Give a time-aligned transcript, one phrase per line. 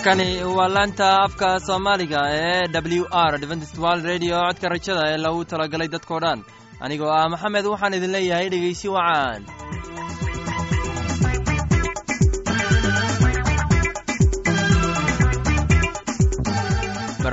[0.00, 2.68] halkani waa laanta afka soomaaliga ee
[3.00, 4.36] w r dventstwal radio.
[4.46, 6.40] Codka rajada ee lagu talagalay dadkoo dhan.
[6.84, 9.42] Anigoo ah maxamed waxaan idin leeyahay dhegaysi wacaan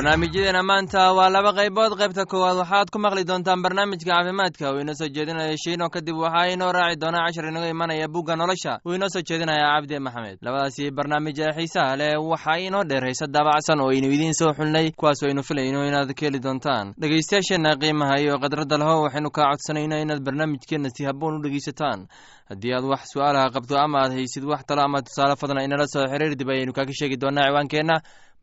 [0.07, 1.91] barnaamijyadeena maanta waa laba qaybood.
[1.99, 4.71] Qaybta koowaad waxaad ku maqli doontaan barnaamijka caafimaadka.
[4.71, 8.79] Uu inoo soo jeedinaya shiino kadib waxaa inoo raaci doona cashar inaga imanaya bugga nolosha.
[8.87, 10.37] Uu inoo soo jeedinaya cabdi maxamed.
[10.41, 14.91] Labadaasi barnaamij ee xiisaha leh waxaa inoo dheer hayse daabacsan oo aynu idiin soo xulnay
[14.95, 16.93] kuwaas aynu filayno inaad ka heli doontaan.
[17.01, 22.07] Dhegaystayaasheenna qiimaha iyo khadradda laho waxaynu kaa codsanayna inaad barnaamijkeenna si habboon u dhegaysataan.
[22.49, 26.07] Haddii aad wax su'aalaha qabto ama aad haysid wax talo ama tusaale fadna inala soo
[26.07, 27.95] xiriir dib ayaynu kaaga sheegi doonaa ciwaankeenna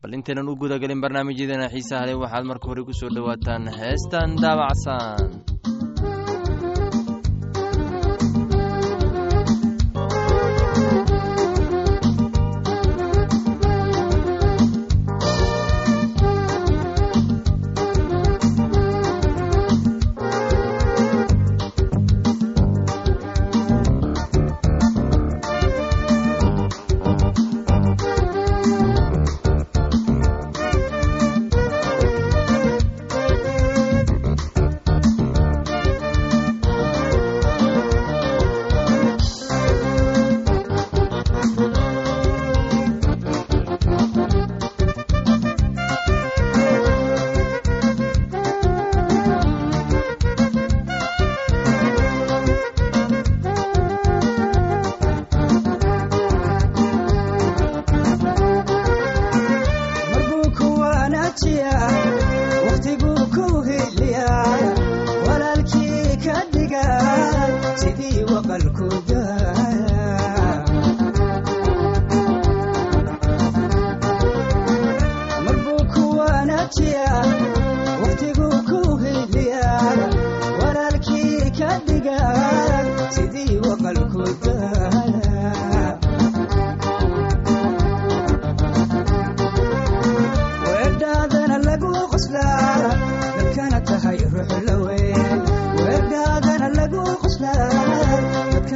[0.05, 5.17] bal intaynan u gudagelin barnaamijyadeena xiisaha leh waxaad marka hore ku soo dhowaataan heestan daabacsan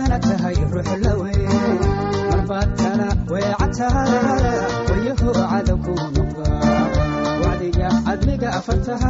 [0.10, 1.34] kana tahay ruux lawe
[2.30, 4.06] marbaad kala weecataa
[4.90, 6.48] wayaho cadowku nuqa
[7.44, 9.10] wacdiga cadliga afartaha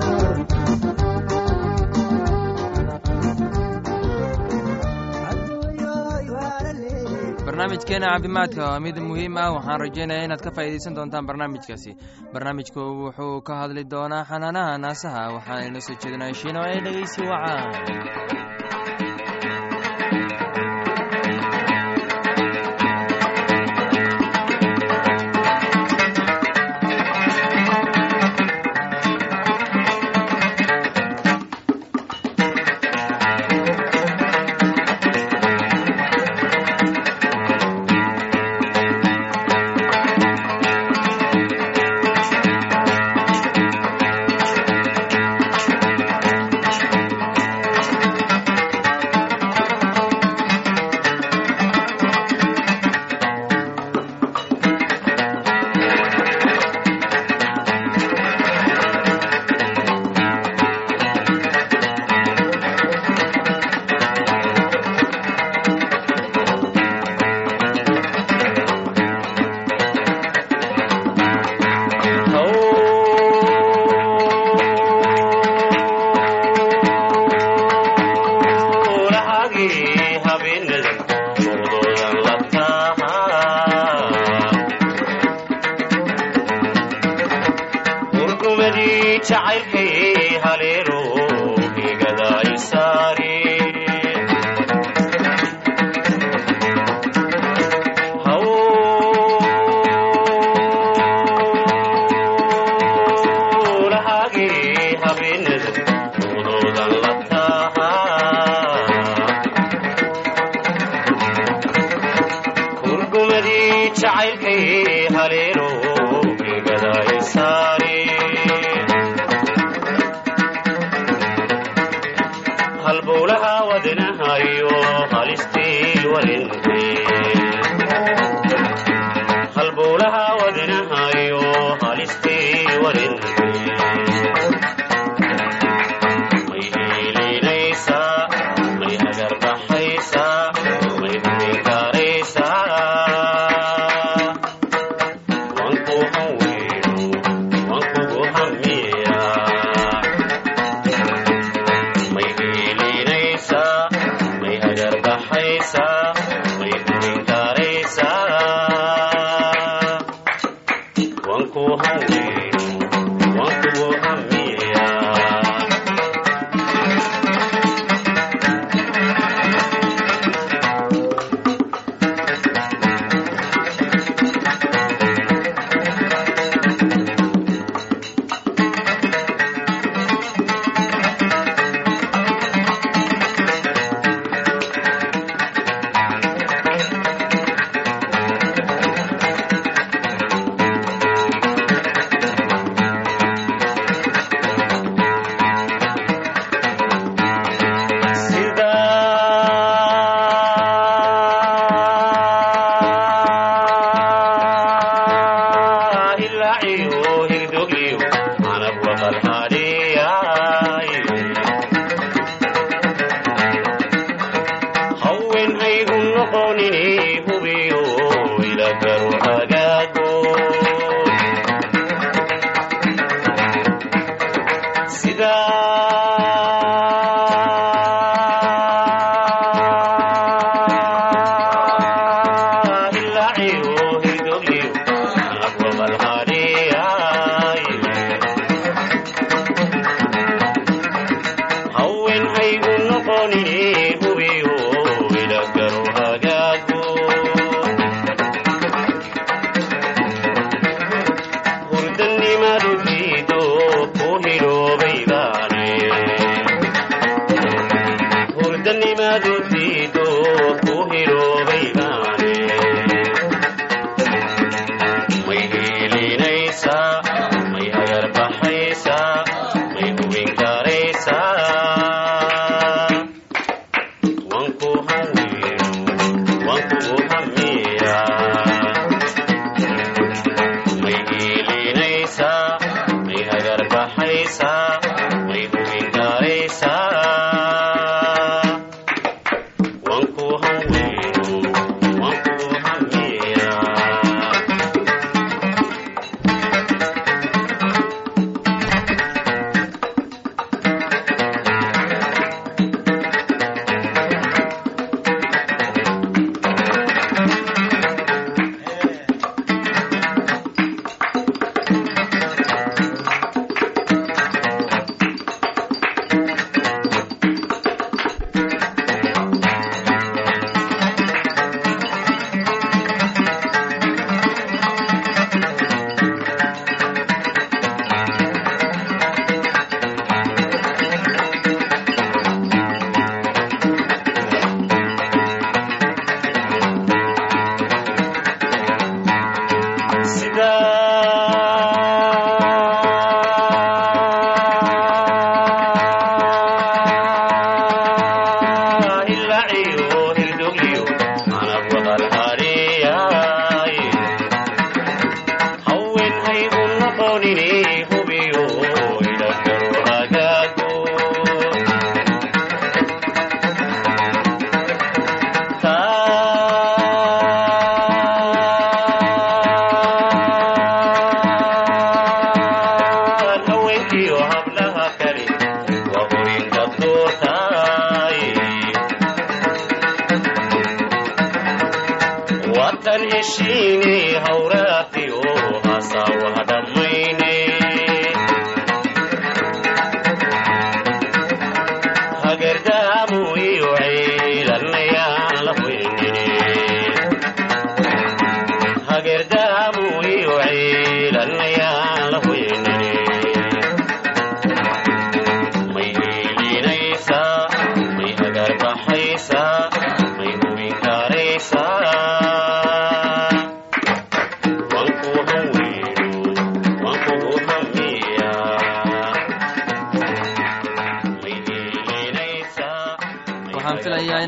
[7.71, 9.51] barnaamijkeena caafimaadka waa mid muhiim ah.
[9.55, 11.95] Waxaan rajaynaya inaad ka faa'iidaysan doontaan barnaamijkaasi.
[12.33, 15.31] Barnaamijku wuxuu ka hadli doonaa xanaanaha naasaha.
[15.35, 18.50] Waxaana inoo soo jeedinaya shiino ee dhegeysi wacaan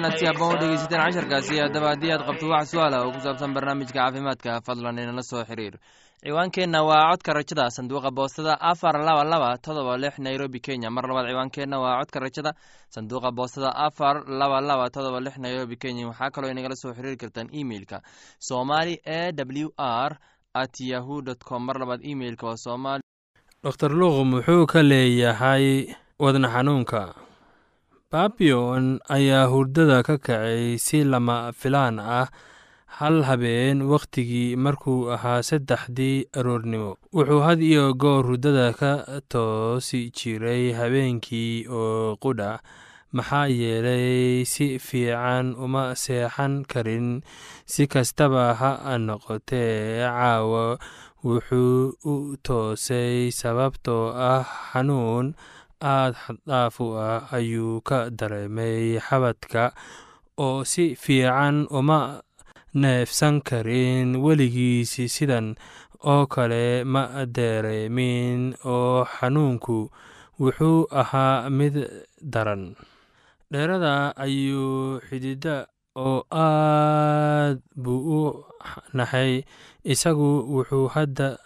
[0.04, 3.54] inaad si habboon u dhegeysateen casharkaasi haddaba haddii aad qabto wax su'aala oo ku saabsan
[3.56, 5.76] barnaamijka caafimaadka fadlan inala soo xiriir.
[6.24, 10.90] Ciwaankeenna waa codka rajada sanduuqa boostada afar laba laba todoba lix nairobi kenya.
[10.92, 12.52] Mar labaad ciwaankeenna waa codka rajada
[12.96, 16.08] sanduuqa boostada afar laba laba todoba lix nairobi kenya.
[16.08, 18.02] Waxaa kaloo inagala soo xiriiri kartaan emeilka
[18.40, 20.18] somali e w r
[20.54, 21.64] at yahu dt com.
[21.66, 23.04] Mar labaad emeilka waa somali
[23.64, 27.23] dor luuq muxuu ka leeyahay wadna xanuunka
[28.14, 32.30] babion ayaa hurdada ka kacay si lama filaan ah
[33.02, 36.92] hal habeen wakhtigii markuu ahaa saddexdii aroornimo.
[37.10, 38.92] Wuxuu had iyo goor hurdada ka
[39.34, 42.62] toosi jiray habeenkii oo qudha
[43.18, 47.26] maxaa yeelay si fiican uma seexan karin.
[47.66, 50.78] Si kastaba ha noqotee caawa
[51.26, 52.14] wuxuu u
[52.46, 55.34] toosay sababtoo ah xanuun
[55.92, 59.64] aad xaddhaaf u ah ayuu ka dareemay xabadka
[60.46, 62.00] oo si fiican uma
[62.82, 65.48] neefsan karin weligiisi sidan
[66.12, 67.04] oo kale ma
[67.38, 68.40] dareemin
[68.74, 69.78] oo xanuunku
[70.42, 71.76] wuxuu ahaa mid
[72.34, 72.64] daran.
[73.52, 73.94] Dheerada
[74.26, 75.56] ayuu xidida
[75.96, 78.22] oo aad buu u
[78.98, 79.46] naxay
[79.94, 81.38] isagu wuxuu hadda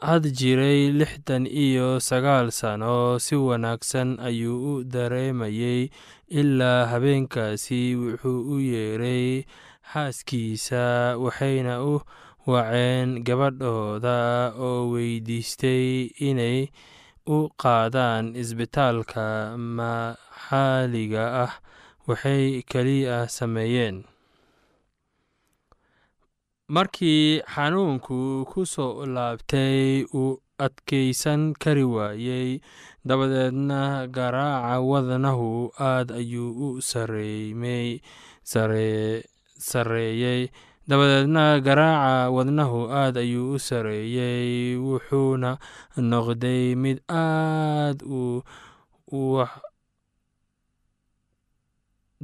[0.00, 5.90] had jiray lixdan iyo sagaal sano si wanaagsan ayuu u dareemayey
[6.40, 9.42] ilaa habeenkaasi wuxuu u yeeray
[9.92, 11.94] xaaskiisa waxayna u
[12.46, 16.70] waceen gabadhooda oo weydiistay inay
[17.26, 21.52] u qaadaan isbitaalka maxaaliga ah
[22.08, 23.96] waxay keliya sameeyeen
[26.74, 32.50] markii xanuunku ku soo laabtay uu adkaysan kari waayey
[33.08, 33.80] dabadeedna
[34.16, 35.48] garaaca wadnahu
[35.90, 36.68] aad ayuu u
[39.72, 40.50] sareeyey.
[40.88, 45.50] Dabadeedna garaaca wadnahu aad ayuu u sareeyey wuxuuna
[46.10, 48.44] noqday mid aad u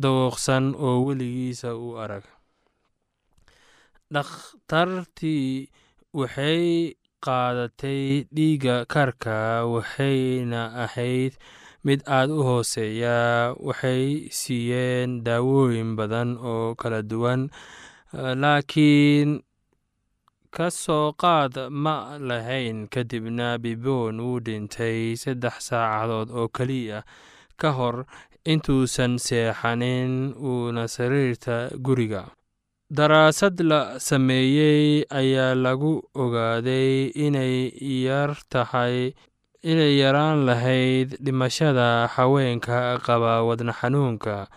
[0.02, 2.24] dawooqsan oo weligiisa u arag
[4.12, 5.68] dhakhtartii
[6.12, 6.94] waxay
[7.25, 11.32] qaadatay dhiigga karka waxayna ahayd
[11.84, 13.54] mid aad u hooseeya.
[13.66, 17.49] Waxay siiyeen daawooyin badan oo kala duwan
[18.12, 19.40] laakiin
[20.54, 22.87] ka soo qaad ma lahayn.
[22.92, 27.02] Kadibna bibon wuu dhintay saddex saacadood oo keliya.
[27.61, 27.96] Ka hor
[28.52, 32.23] intuusan seexanin uuna sariirta guriga
[32.90, 37.72] daraasad la sameeyey ayaa lagu ogaaday inay
[38.04, 39.14] yar tahay
[39.64, 44.48] inay yaraan lahayd dhimashada haweenka qaba wadna xanuunka.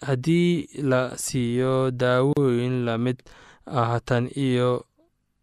[0.00, 3.18] Haddii la siiyo daawooyin la mid
[3.66, 4.84] ah tan iyo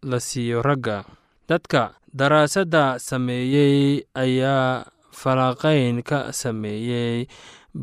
[0.02, 1.04] la siiyo ragga.
[1.48, 7.26] Dadka daraasadda sameeyey ayaa falaqayn ka sameeyey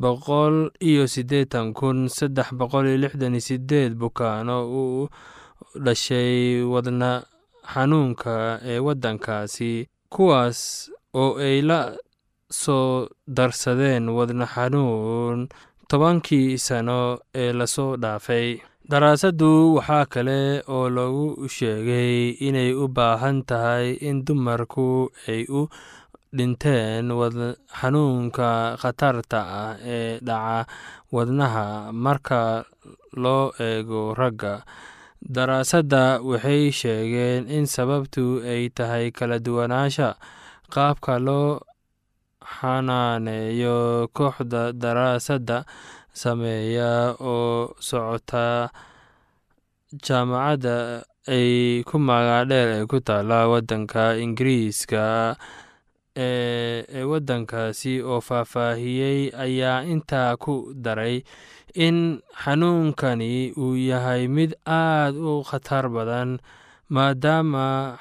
[0.02, 0.56] boqol
[0.90, 5.08] iyo siddeetan kun saddex boqol iyo lixdan iyo sideed bukaano uu
[5.86, 7.12] dhashay wadna
[7.74, 9.72] xanuunka ee waddankaasi
[10.14, 10.60] kuwaas
[11.22, 11.80] oo ay la
[12.62, 13.08] soo
[13.38, 15.40] darsadeen wadna xanuun
[15.90, 17.00] tobankii sano
[17.42, 18.50] ee la soo dhaafay.
[18.90, 20.40] Daraasaddu waxaa kale
[20.76, 25.62] oo lagu sheegay inay u baahan tahay in dumarku ay u
[26.38, 27.08] dhinteen
[27.80, 28.50] xanuunka
[28.82, 30.66] khatarta ah ee dhaca
[31.16, 31.66] wadnaha.
[32.06, 32.66] Marka
[33.24, 34.54] loo eego ragga
[35.36, 40.10] daraasadda waxay sheegeen in sababtu ay tahay kala duwanaansha
[40.74, 41.62] qaabka loo
[42.56, 45.58] xanaaneeyo kooxda daraasadda
[46.22, 48.68] sameeya oo socota
[50.06, 50.75] jaamacadda
[51.36, 55.04] ay ku magaadheer ee ku taala waddanka ingiriiska
[56.17, 61.24] ee waddankaasi oo faahfaahiyey ayaa intaa ku daray
[61.86, 66.38] in xanuunkani uu yahay mid aad u khatar badan
[66.93, 67.98] maadaama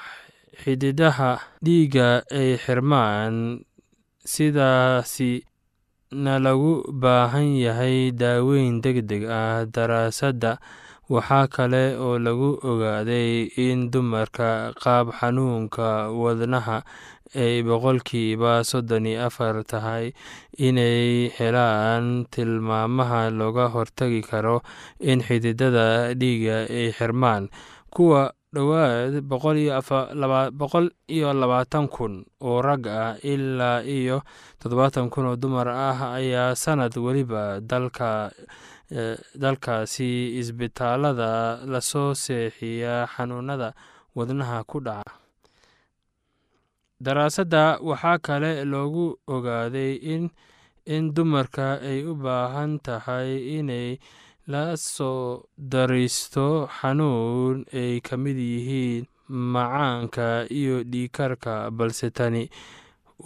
[0.63, 1.31] xididaha
[1.65, 3.65] dhiigga ay xirmaan.
[4.23, 5.43] Sidaasi
[6.15, 10.61] na lagu baahan yahay daaweyn deg deg ah daraasadda
[11.09, 16.83] waxaa kale oo lagu ogaaday in dumarka qaab xanuunka wadnaha
[17.35, 20.13] ay boqolkiiba soddon iyo afar tahay
[20.57, 24.61] inay helaan tilmaamaha looga hortagi karo
[25.01, 27.49] in xididada dhiigga ay xirmaan
[27.91, 34.21] kuwa dhowaad boqol iyo labaatan kun oo rag ah ilaa iyo
[34.61, 38.29] toddobaatan kun oo dumar ah ayaa sanad weliba dalka
[39.41, 43.73] dalkaasi isbitaalada la soo seexiyaa xanuunada
[44.15, 45.11] wadnaha ku dhaca.
[47.03, 49.93] Daraasadda waxaa kale loogu ogaaday
[50.95, 53.99] in dumarka ay u baahan tahay inay
[54.47, 62.43] la soo dariisto xanuun ay ka mid yihiin macaanka iyo dhiikarka balse tani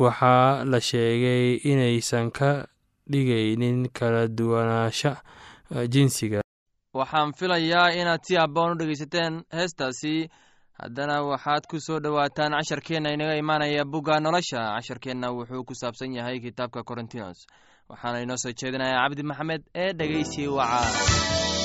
[0.02, 2.66] waxaa la sheegay inaysan ka
[3.12, 5.12] dhigaynin kala duwanaansha
[5.94, 6.42] jinsiga.
[6.94, 10.30] Waxaan filayaa inaad si habboon u dhegaysateen heestaasi.
[10.82, 14.62] Haddana waxaad ku soo dhowaataan casharkeenna inaga imaanaya bugga nolosha.
[14.78, 17.40] Casharkeenna wuxuu ku saabsan yahay kitaabka corintinos
[17.90, 21.57] waxaana inoo soo jeedinayaa cabdi maxamed ee dhegeysi waca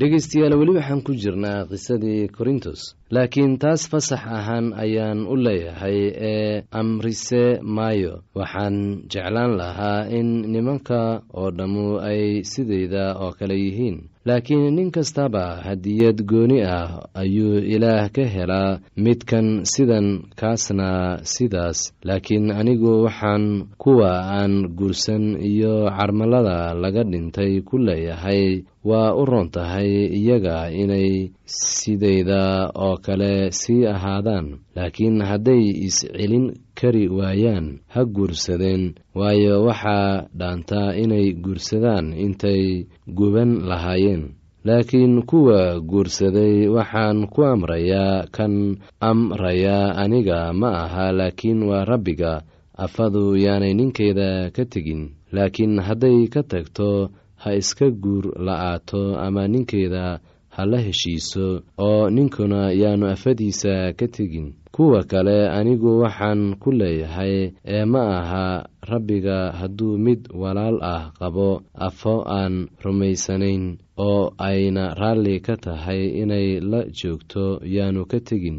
[0.00, 2.80] dhegaystayaal weli waxaan ku jirnaa qisadii korintos.
[3.14, 5.98] Laakiin taas fasax ahaan ayaan u leeyahay
[6.32, 8.14] ee amrise maayo.
[8.38, 8.76] Waxaan
[9.12, 11.00] jeclaan lahaa in nimanka
[11.40, 18.08] oo dhammu ay sidayda oo kale yihiin laakiin nin kastaba hadiyad gooni ah ayuu ilaah
[18.12, 20.08] ka helaa midkan sidan
[20.40, 21.78] kaasna sidaas.
[22.04, 23.44] Laakiin anigu waxaan
[23.82, 31.30] kuwa aan guursan iyo carmalada laga dhintay ku leeyahay waa u roon tahay iyaga inay
[31.44, 34.46] sidayda oo kale sii ahaadaan.
[34.76, 36.46] Laakiin hadday is-celin
[36.80, 44.24] kari waayaan ha guursadeen waayo waxaa dhaantaa inay guursadaan intay guban lahaayeen.
[44.64, 52.42] Laakiin kuwa guursaday waxaan ku amrayaa kan amrayaa aniga ma aha laakiin waa rabbiga.
[52.84, 57.10] Afadu yaanay ninkeeda ka tegin laakiin hadday ka tagto
[57.42, 60.20] ha iska guur la'aato ama ninkeeda
[60.54, 64.54] ha la heshiiso oo ninkuna yaanu afadiisa ka tegin.
[64.72, 68.46] Kuwa kale anigu waxaan ku leeyahay ee ma aha
[68.90, 76.60] rabbiga hadduu mid walaal ah qabo afo aan rumaysanayn oo ayna raalli ka tahay inay
[76.60, 78.58] la joogto yaanu ka tegin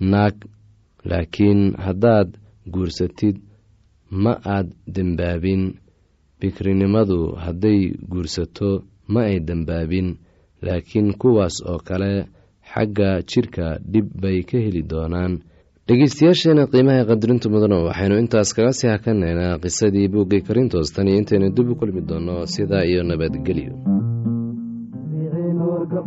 [0.00, 0.34] naag
[1.10, 2.28] laakiin haddaad
[2.74, 3.36] guursatid
[4.22, 5.62] ma aad dembaabin
[6.40, 7.80] bikrinimadu hadday
[8.12, 8.70] guursato
[9.12, 10.08] ma ay dembaabin
[10.66, 12.12] laakiin kuwaas oo kale
[12.72, 15.32] xagga jidhka dhib bay ka heli doonaan.
[15.88, 20.92] Dhegeystayaasheena qiimaha qadarinta mudano waxaynu intaas kaga sii hakanaynaa qisadii buuggay karintoos.
[20.94, 23.72] Tan iyo intaynu dib u kulmi doono sidaa iyo nabadgelyo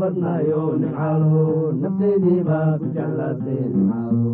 [0.02, 1.44] bixiso nimcaalo nimcaalo
[1.82, 4.32] nafteediibaa ku jeclaatee nimcaalo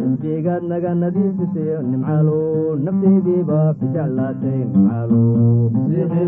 [0.00, 2.34] naftigaad naga nadiifisayo nimcaalo
[2.84, 5.22] nafteediibaa ku jeclaatay nimcaalo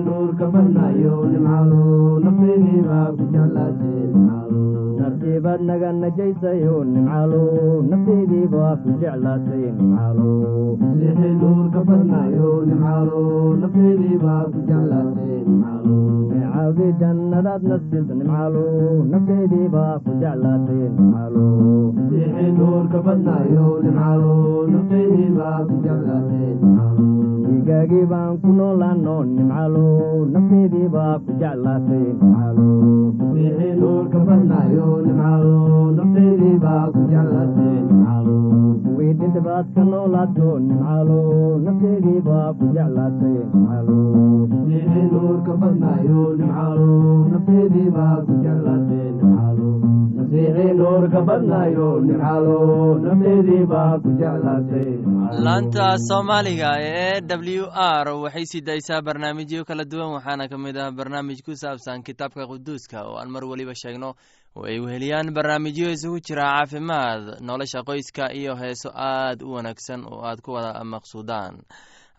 [0.07, 1.81] nuurka badnayo nimcaalo
[2.25, 4.59] nafteediibaa ku nimcaalo
[5.01, 7.43] naftiibaad naga najaysayo nimcaalo jeclaatay
[7.91, 10.33] nafteediibaa ku jeclaatay nimcaalo
[16.31, 18.65] neecawdi jannadaad nasilta nimcaalo
[19.13, 21.45] nafteediibaa ku jeclaatay nimcaalo
[22.59, 24.33] nuurka badnayo nimcaalo
[24.73, 27.07] nafteediibaa ku jeclaatay nimcaalo
[27.49, 29.87] digaagii baan ku noolaano nimcaalo
[30.35, 32.69] nafteediibaa ku jeclaatay nimcaalo
[33.81, 35.57] nuurka badnayo nimcaalo
[35.99, 38.37] nafteediibaa ku jeclaatay nimcaalo
[38.85, 41.19] kuwii dhintabaad ka noolaato nimcaalo
[41.67, 42.84] nafteediibaa ku jeclaatay
[55.47, 57.67] laanta soomaaliga ee w
[58.05, 62.47] r waxay sii daysaa barnaamijyo kala duwan waxaana ka mid ah barnaamij ku saabsan kitaabka
[62.47, 64.15] quduuska oo aan mar weliba sheegno.
[64.57, 70.23] Oo ay weheliyaan barnaamijyo isugu jira caafimaad nolosha qoyska iyo heeso aad u wanaagsan oo
[70.29, 71.55] aad ku wada maqsuudaan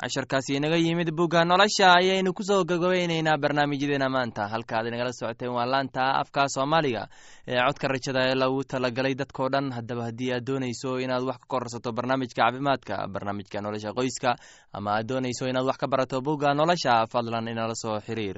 [0.01, 4.47] casharkaasi inaga yimid bugga nolosha ayaynu ku soo gagabeyneynaa barnaamijyadeena maanta.
[4.51, 7.07] Halka ad inagala socoteen waa laanta afka soomaaliga
[7.47, 9.71] ee codka rajada ee lagu talagalay dadkao dhan.
[9.71, 14.35] Haddaba haddii aad doonayso inaad wax ka korsato barnaamijka caafimaadka barnaamijka nolosha qoyska
[14.73, 18.37] ama aad doonayso inaad wax ka barato bugga nolosha fadlan inala soo xiriir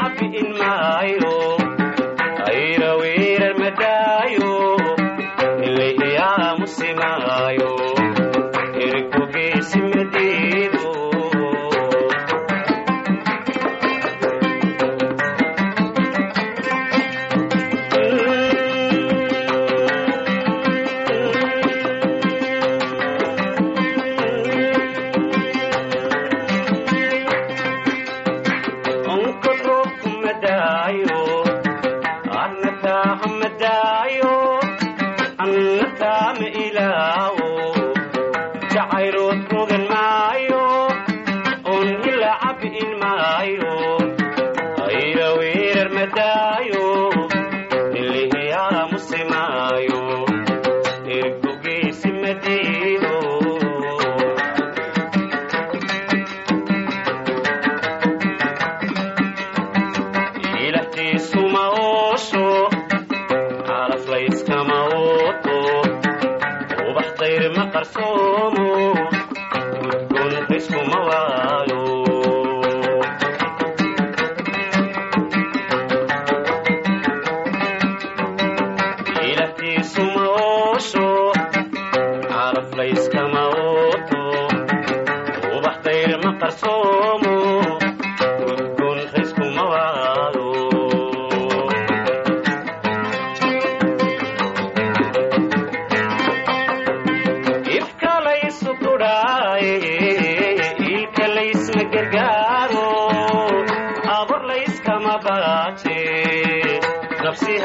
[0.00, 1.25] cafi in maayo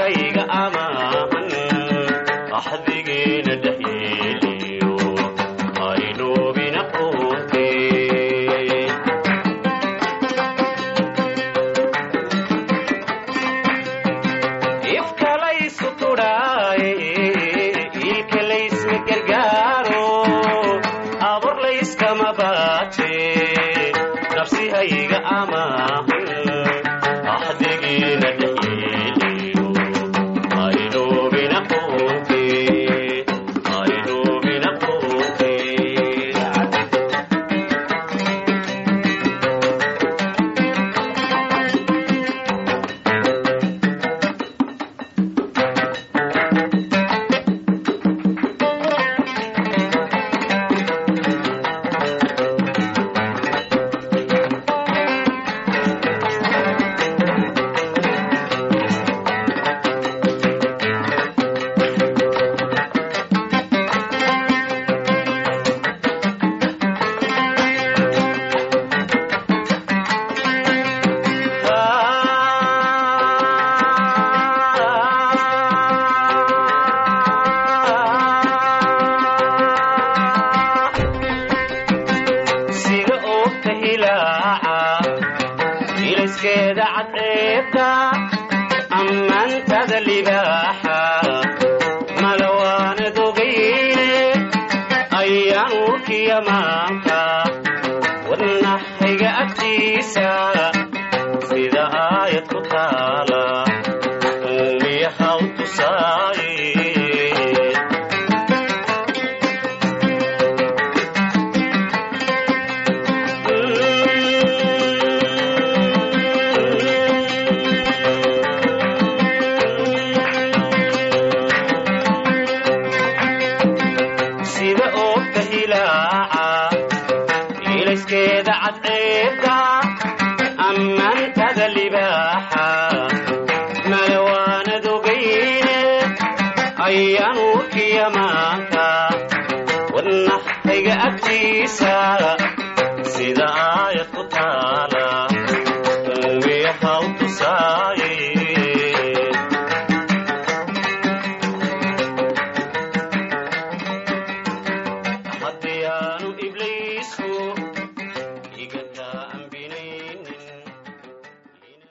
[0.02, 1.52] nafsihayga amaahan
[2.60, 4.40] axdigeena dhexyeeliyo